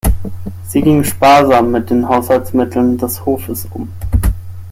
Sie 0.65 0.81
ging 0.81 1.03
sparsam 1.03 1.69
mit 1.69 1.91
den 1.91 2.07
Haushaltsmitteln 2.09 2.97
des 2.97 3.23
Hofes 3.23 3.67
um. 3.69 3.87